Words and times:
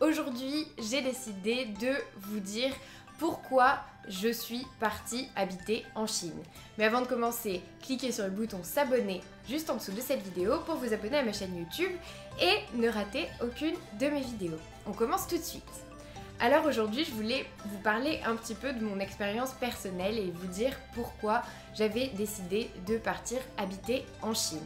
Aujourd'hui, 0.00 0.66
j'ai 0.78 1.02
décidé 1.02 1.66
de 1.66 1.92
vous 2.20 2.40
dire 2.40 2.72
pourquoi 3.18 3.80
je 4.08 4.32
suis 4.32 4.66
partie 4.78 5.28
habiter 5.36 5.84
en 5.94 6.06
Chine. 6.06 6.42
Mais 6.78 6.86
avant 6.86 7.02
de 7.02 7.06
commencer, 7.06 7.60
cliquez 7.82 8.12
sur 8.12 8.24
le 8.24 8.30
bouton 8.30 8.60
s'abonner 8.62 9.20
juste 9.46 9.68
en 9.68 9.74
dessous 9.74 9.92
de 9.92 10.00
cette 10.00 10.22
vidéo 10.22 10.60
pour 10.64 10.76
vous 10.76 10.94
abonner 10.94 11.18
à 11.18 11.22
ma 11.22 11.34
chaîne 11.34 11.54
YouTube 11.54 11.92
et 12.40 12.78
ne 12.78 12.88
rater 12.88 13.28
aucune 13.42 13.74
de 14.00 14.06
mes 14.06 14.22
vidéos. 14.22 14.56
On 14.86 14.92
commence 14.92 15.26
tout 15.26 15.36
de 15.36 15.42
suite. 15.42 15.64
Alors 16.40 16.64
aujourd'hui, 16.64 17.04
je 17.04 17.12
voulais 17.12 17.44
vous 17.66 17.78
parler 17.80 18.20
un 18.24 18.36
petit 18.36 18.54
peu 18.54 18.72
de 18.72 18.82
mon 18.82 19.00
expérience 19.00 19.52
personnelle 19.52 20.16
et 20.16 20.30
vous 20.30 20.46
dire 20.46 20.72
pourquoi 20.94 21.42
j'avais 21.74 22.06
décidé 22.16 22.70
de 22.86 22.96
partir 22.96 23.38
habiter 23.58 24.06
en 24.22 24.32
Chine. 24.32 24.64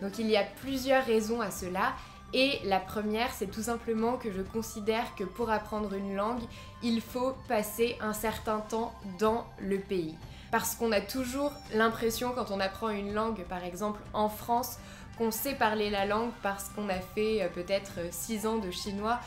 Donc 0.00 0.20
il 0.20 0.30
y 0.30 0.36
a 0.36 0.44
plusieurs 0.60 1.04
raisons 1.04 1.40
à 1.40 1.50
cela 1.50 1.94
et 2.32 2.60
la 2.64 2.80
première, 2.80 3.32
c'est 3.32 3.46
tout 3.46 3.62
simplement 3.62 4.16
que 4.16 4.32
je 4.32 4.42
considère 4.42 5.14
que 5.14 5.24
pour 5.24 5.50
apprendre 5.50 5.94
une 5.94 6.14
langue, 6.14 6.42
il 6.82 7.00
faut 7.00 7.34
passer 7.48 7.96
un 8.00 8.12
certain 8.12 8.60
temps 8.60 8.92
dans 9.18 9.46
le 9.60 9.78
pays. 9.78 10.16
Parce 10.50 10.74
qu'on 10.74 10.92
a 10.92 11.00
toujours 11.00 11.52
l'impression 11.74 12.32
quand 12.34 12.50
on 12.50 12.60
apprend 12.60 12.90
une 12.90 13.12
langue, 13.12 13.44
par 13.44 13.64
exemple 13.64 14.00
en 14.12 14.28
France, 14.28 14.78
qu'on 15.18 15.30
sait 15.30 15.54
parler 15.54 15.90
la 15.90 16.04
langue 16.04 16.30
parce 16.42 16.68
qu'on 16.70 16.88
a 16.88 16.98
fait 16.98 17.42
euh, 17.42 17.48
peut-être 17.48 17.92
6 18.10 18.46
ans 18.46 18.58
de 18.58 18.70
chinois 18.70 19.18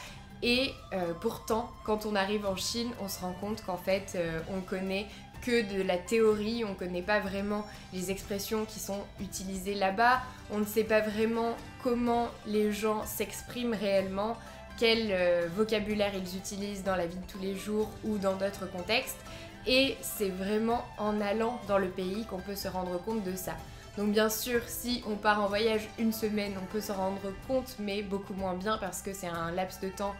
et 0.41 0.73
euh, 0.93 1.13
pourtant, 1.19 1.69
quand 1.83 2.05
on 2.05 2.15
arrive 2.15 2.45
en 2.45 2.55
Chine, 2.55 2.91
on 3.01 3.09
se 3.09 3.19
rend 3.19 3.33
compte 3.33 3.63
qu'en 3.65 3.77
fait, 3.77 4.13
euh, 4.15 4.39
on 4.49 4.61
connaît 4.61 5.07
que 5.41 5.61
de 5.75 5.81
la 5.81 5.97
théorie, 5.97 6.63
on 6.65 6.69
ne 6.69 6.75
connaît 6.75 7.01
pas 7.01 7.19
vraiment 7.19 7.65
les 7.93 8.11
expressions 8.11 8.65
qui 8.65 8.79
sont 8.79 9.01
utilisées 9.19 9.75
là-bas, 9.75 10.21
on 10.51 10.59
ne 10.59 10.65
sait 10.65 10.83
pas 10.83 11.01
vraiment 11.01 11.55
comment 11.83 12.27
les 12.45 12.71
gens 12.71 13.05
s'expriment 13.05 13.73
réellement, 13.73 14.37
quel 14.77 15.09
euh, 15.11 15.47
vocabulaire 15.55 16.11
ils 16.15 16.37
utilisent 16.37 16.83
dans 16.83 16.95
la 16.95 17.05
vie 17.05 17.17
de 17.17 17.31
tous 17.31 17.39
les 17.39 17.55
jours 17.55 17.89
ou 18.03 18.17
dans 18.17 18.35
d'autres 18.35 18.69
contextes. 18.71 19.19
Et 19.67 19.97
c'est 20.01 20.29
vraiment 20.29 20.85
en 20.97 21.19
allant 21.19 21.59
dans 21.67 21.77
le 21.77 21.89
pays 21.89 22.25
qu'on 22.25 22.39
peut 22.39 22.55
se 22.55 22.67
rendre 22.67 22.97
compte 23.03 23.23
de 23.23 23.35
ça. 23.35 23.55
Donc 23.97 24.11
bien 24.11 24.29
sûr, 24.29 24.61
si 24.67 25.03
on 25.07 25.15
part 25.15 25.43
en 25.43 25.47
voyage 25.47 25.89
une 25.99 26.13
semaine, 26.13 26.53
on 26.61 26.65
peut 26.65 26.79
se 26.79 26.93
rendre 26.93 27.33
compte, 27.47 27.75
mais 27.79 28.01
beaucoup 28.01 28.33
moins 28.33 28.53
bien 28.53 28.77
parce 28.77 29.01
que 29.01 29.13
c'est 29.13 29.27
un 29.27 29.51
laps 29.51 29.81
de 29.81 29.89
temps 29.89 30.15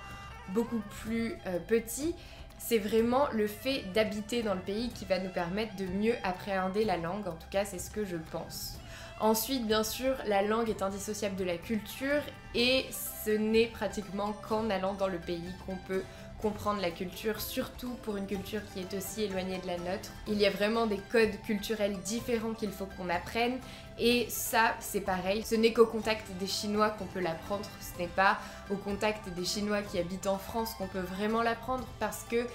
beaucoup 0.49 0.81
plus 1.03 1.35
euh, 1.47 1.59
petit 1.65 2.15
c'est 2.59 2.77
vraiment 2.77 3.27
le 3.31 3.47
fait 3.47 3.85
d'habiter 3.93 4.43
dans 4.43 4.53
le 4.53 4.59
pays 4.59 4.89
qui 4.89 5.05
va 5.05 5.17
nous 5.17 5.31
permettre 5.31 5.75
de 5.77 5.85
mieux 5.85 6.15
appréhender 6.23 6.85
la 6.85 6.97
langue, 6.97 7.27
en 7.27 7.31
tout 7.33 7.49
cas 7.49 7.65
c'est 7.65 7.79
ce 7.79 7.89
que 7.89 8.05
je 8.05 8.17
pense. 8.31 8.77
Ensuite, 9.21 9.67
bien 9.67 9.83
sûr, 9.83 10.15
la 10.27 10.43
langue 10.43 10.69
est 10.69 10.81
indissociable 10.81 11.35
de 11.35 11.43
la 11.43 11.57
culture 11.57 12.21
et 12.55 12.85
ce 13.25 13.31
n'est 13.31 13.67
pratiquement 13.67 14.31
qu'en 14.47 14.69
allant 14.69 14.93
dans 14.93 15.07
le 15.07 15.17
pays 15.17 15.53
qu'on 15.65 15.75
peut 15.75 16.03
comprendre 16.41 16.81
la 16.81 16.91
culture, 16.91 17.41
surtout 17.41 17.93
pour 18.03 18.17
une 18.17 18.27
culture 18.27 18.61
qui 18.73 18.79
est 18.79 18.93
aussi 18.97 19.23
éloignée 19.23 19.59
de 19.59 19.67
la 19.67 19.77
nôtre. 19.77 20.11
Il 20.27 20.39
y 20.39 20.45
a 20.45 20.49
vraiment 20.49 20.85
des 20.85 20.99
codes 21.11 21.39
culturels 21.45 21.97
différents 21.99 22.53
qu'il 22.53 22.71
faut 22.71 22.87
qu'on 22.97 23.09
apprenne 23.09 23.59
et 23.97 24.27
ça, 24.29 24.75
c'est 24.79 25.01
pareil, 25.01 25.43
ce 25.45 25.55
n'est 25.55 25.73
qu'au 25.73 25.85
contact 25.85 26.31
des 26.39 26.47
Chinois 26.47 26.89
qu'on 26.91 27.05
peut 27.05 27.19
l'apprendre, 27.19 27.65
ce 27.81 27.99
n'est 27.99 28.07
pas 28.07 28.37
au 28.69 28.75
contact 28.75 29.27
des 29.29 29.45
Chinois 29.45 29.81
qui 29.81 29.99
habitent 29.99 30.27
en 30.27 30.37
France 30.37 30.73
qu'on 30.75 30.87
peut 30.87 30.99
vraiment 30.99 31.41
l'apprendre 31.41 31.85
parce 31.99 32.23
que 32.29 32.45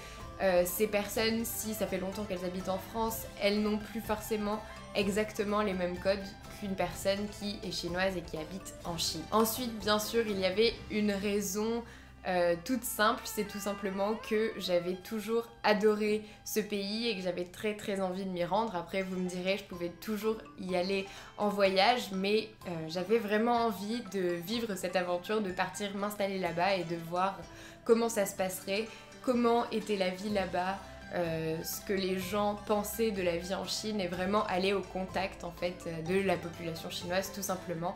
euh, 0.41 0.63
ces 0.65 0.87
personnes, 0.87 1.45
si 1.45 1.73
ça 1.73 1.87
fait 1.87 1.97
longtemps 1.97 2.23
qu'elles 2.23 2.43
habitent 2.43 2.69
en 2.69 2.79
France, 2.91 3.21
elles 3.41 3.61
n'ont 3.61 3.77
plus 3.77 4.01
forcément 4.01 4.61
exactement 4.95 5.61
les 5.61 5.73
mêmes 5.73 5.97
codes 5.97 6.23
qu'une 6.59 6.75
personne 6.75 7.27
qui 7.39 7.59
est 7.63 7.71
chinoise 7.71 8.17
et 8.17 8.21
qui 8.21 8.37
habite 8.37 8.73
en 8.83 8.97
Chine. 8.97 9.21
Ensuite, 9.31 9.77
bien 9.79 9.99
sûr, 9.99 10.25
il 10.27 10.39
y 10.39 10.45
avait 10.45 10.73
une 10.89 11.11
raison 11.11 11.83
euh, 12.27 12.55
toute 12.65 12.83
simple, 12.83 13.21
c'est 13.25 13.47
tout 13.47 13.59
simplement 13.59 14.15
que 14.15 14.51
j'avais 14.57 14.95
toujours 14.95 15.47
adoré 15.63 16.23
ce 16.43 16.59
pays 16.59 17.07
et 17.07 17.15
que 17.15 17.21
j'avais 17.21 17.45
très 17.45 17.75
très 17.75 18.01
envie 18.01 18.25
de 18.25 18.29
m'y 18.29 18.43
rendre. 18.43 18.75
Après, 18.75 19.03
vous 19.03 19.15
me 19.15 19.29
direz, 19.29 19.57
je 19.57 19.63
pouvais 19.63 19.89
toujours 20.01 20.37
y 20.59 20.75
aller 20.75 21.05
en 21.37 21.49
voyage, 21.49 22.11
mais 22.13 22.49
euh, 22.67 22.71
j'avais 22.87 23.19
vraiment 23.19 23.67
envie 23.67 24.01
de 24.11 24.21
vivre 24.21 24.75
cette 24.75 24.95
aventure, 24.95 25.41
de 25.41 25.51
partir 25.51 25.95
m'installer 25.95 26.39
là-bas 26.39 26.75
et 26.75 26.83
de 26.83 26.95
voir 26.95 27.37
comment 27.83 28.09
ça 28.09 28.25
se 28.25 28.35
passerait, 28.35 28.87
comment 29.21 29.69
était 29.69 29.97
la 29.97 30.09
vie 30.09 30.29
là-bas. 30.29 30.79
Euh, 31.15 31.55
ce 31.63 31.79
que 31.79 31.93
les 31.93 32.19
gens 32.19 32.57
pensaient 32.65 33.11
de 33.11 33.21
la 33.21 33.37
vie 33.37 33.53
en 33.55 33.65
Chine 33.65 34.01
et 34.01 34.07
vraiment 34.07 34.43
aller 34.47 34.73
au 34.73 34.81
contact 34.81 35.45
en 35.45 35.51
fait 35.51 35.87
de 36.09 36.19
la 36.19 36.35
population 36.35 36.89
chinoise 36.89 37.31
tout 37.33 37.41
simplement 37.41 37.95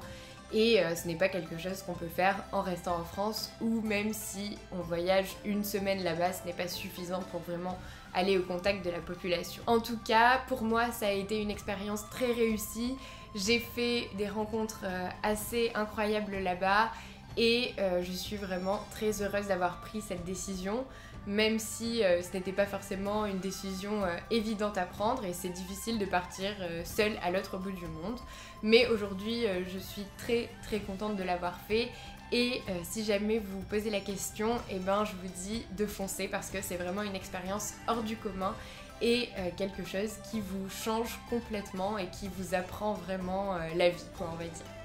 et 0.52 0.82
euh, 0.82 0.96
ce 0.96 1.08
n'est 1.08 1.16
pas 1.16 1.30
quelque 1.30 1.58
chose 1.58 1.84
qu'on 1.84 1.94
peut 1.94 2.08
faire 2.08 2.44
en 2.52 2.62
restant 2.62 2.96
en 2.96 3.04
France 3.04 3.52
ou 3.62 3.82
même 3.82 4.14
si 4.14 4.58
on 4.72 4.82
voyage 4.82 5.36
une 5.46 5.64
semaine 5.64 6.04
là-bas, 6.04 6.34
ce 6.34 6.46
n'est 6.46 6.54
pas 6.54 6.68
suffisant 6.68 7.22
pour 7.32 7.42
vraiment 7.42 7.78
aller 8.14 8.38
au 8.38 8.42
contact 8.42 8.84
de 8.84 8.90
la 8.90 9.00
population. 9.00 9.62
En 9.68 9.80
tout 9.80 10.00
cas, 10.00 10.42
pour 10.48 10.64
moi, 10.64 10.92
ça 10.92 11.08
a 11.08 11.12
été 11.12 11.40
une 11.42 11.52
expérience 11.52 12.10
très 12.10 12.32
réussie. 12.32 12.96
J'ai 13.36 13.60
fait 13.60 14.10
des 14.18 14.28
rencontres 14.28 14.82
euh, 14.86 15.08
assez 15.22 15.72
incroyables 15.76 16.38
là-bas 16.38 16.90
et 17.38 17.74
euh, 17.80 18.04
je 18.04 18.12
suis 18.12 18.36
vraiment 18.36 18.86
très 18.92 19.22
heureuse 19.22 19.48
d'avoir 19.48 19.80
pris 19.82 20.02
cette 20.02 20.24
décision 20.26 20.86
même 21.28 21.60
si 21.60 22.04
euh, 22.04 22.22
ce 22.22 22.36
n'était 22.36 22.54
pas 22.54 22.66
forcément 22.66 23.26
une 23.26 23.40
décision 23.40 24.04
euh, 24.04 24.16
évidente 24.32 24.78
à 24.78 24.86
prendre 24.86 25.26
et 25.26 25.34
c'est 25.34 25.50
difficile 25.50 26.00
de 26.00 26.06
partir 26.06 26.50
seule 26.86 27.14
à 27.22 27.30
l'autre 27.30 27.58
bout 27.58 27.72
du 27.72 27.86
monde. 27.86 28.18
Mais 28.64 28.88
aujourd'hui, 28.88 29.44
je 29.72 29.78
suis 29.78 30.06
très 30.18 30.50
très 30.64 30.80
contente 30.80 31.18
de 31.18 31.24
l'avoir 31.24 31.60
fait 31.68 31.90
et 32.32 32.62
si 32.84 33.04
jamais 33.04 33.40
vous 33.40 33.60
vous 33.60 33.66
posez 33.66 33.90
la 33.90 34.00
question, 34.00 34.50
eh 34.70 34.80
ben, 34.80 35.04
je 35.04 35.12
vous 35.12 35.34
dis 35.44 35.66
de 35.78 35.86
foncer 35.86 36.28
parce 36.28 36.50
que 36.50 36.62
c'est 36.62 36.78
vraiment 36.78 37.02
une 37.02 37.16
expérience 37.16 37.74
hors 37.88 38.04
du 38.04 38.16
commun 38.16 38.56
et 39.02 39.30
quelque 39.58 39.86
chose 39.86 40.12
qui 40.30 40.42
vous 40.42 40.70
change 40.70 41.20
complètement 41.30 41.98
et 41.98 42.08
qui 42.08 42.30
vous 42.38 42.56
apprend 42.56 42.94
vraiment 42.94 43.58
la 43.76 43.90
vie, 43.90 44.06
quoi, 44.18 44.30
on 44.34 44.36
va 44.36 44.46
dire. 44.46 44.79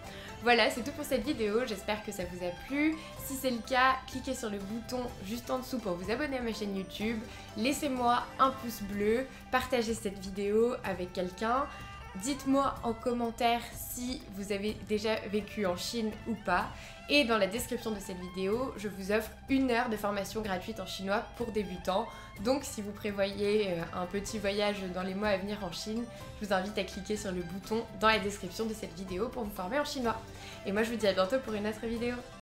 Voilà, 0.44 0.68
c'est 0.68 0.82
tout 0.82 0.90
pour 0.90 1.06
cette 1.06 1.24
vidéo, 1.24 1.64
j'espère 1.66 2.04
que 2.04 2.12
ça 2.12 2.22
vous 2.30 2.44
a 2.44 2.50
plu. 2.66 2.94
Si 3.24 3.32
c'est 3.34 3.50
le 3.50 3.66
cas, 3.66 3.94
cliquez 4.06 4.34
sur 4.34 4.50
le 4.50 4.58
bouton 4.58 5.00
juste 5.24 5.50
en 5.50 5.60
dessous 5.60 5.78
pour 5.78 5.94
vous 5.94 6.10
abonner 6.10 6.36
à 6.36 6.42
ma 6.42 6.52
chaîne 6.52 6.76
YouTube. 6.76 7.16
Laissez-moi 7.56 8.22
un 8.38 8.50
pouce 8.50 8.82
bleu, 8.82 9.24
partagez 9.50 9.94
cette 9.94 10.18
vidéo 10.18 10.74
avec 10.84 11.14
quelqu'un. 11.14 11.64
Dites-moi 12.22 12.74
en 12.84 12.92
commentaire 12.92 13.60
si 13.76 14.22
vous 14.36 14.52
avez 14.52 14.76
déjà 14.88 15.16
vécu 15.32 15.66
en 15.66 15.76
Chine 15.76 16.12
ou 16.28 16.34
pas. 16.44 16.66
Et 17.10 17.24
dans 17.24 17.36
la 17.36 17.48
description 17.48 17.90
de 17.90 17.98
cette 17.98 18.18
vidéo, 18.18 18.72
je 18.76 18.88
vous 18.88 19.12
offre 19.12 19.30
une 19.48 19.70
heure 19.70 19.88
de 19.88 19.96
formation 19.96 20.40
gratuite 20.40 20.80
en 20.80 20.86
chinois 20.86 21.24
pour 21.36 21.50
débutants. 21.50 22.06
Donc 22.44 22.64
si 22.64 22.82
vous 22.82 22.92
prévoyez 22.92 23.72
euh, 23.72 23.82
un 23.94 24.06
petit 24.06 24.38
voyage 24.38 24.76
dans 24.94 25.02
les 25.02 25.14
mois 25.14 25.28
à 25.28 25.36
venir 25.36 25.58
en 25.64 25.72
Chine, 25.72 26.04
je 26.40 26.46
vous 26.46 26.52
invite 26.52 26.78
à 26.78 26.84
cliquer 26.84 27.16
sur 27.16 27.32
le 27.32 27.42
bouton 27.42 27.84
dans 28.00 28.08
la 28.08 28.18
description 28.20 28.64
de 28.64 28.74
cette 28.74 28.94
vidéo 28.94 29.28
pour 29.28 29.44
vous 29.44 29.54
former 29.54 29.78
en 29.78 29.84
chinois. 29.84 30.16
Et 30.66 30.72
moi 30.72 30.82
je 30.82 30.90
vous 30.90 30.96
dis 30.96 31.06
à 31.06 31.12
bientôt 31.12 31.38
pour 31.40 31.52
une 31.52 31.66
autre 31.66 31.84
vidéo. 31.84 32.14